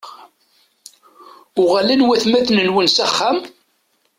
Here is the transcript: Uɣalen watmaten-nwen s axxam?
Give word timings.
Uɣalen 1.61 2.05
watmaten-nwen 2.07 2.87
s 2.89 2.97
axxam? 3.05 3.39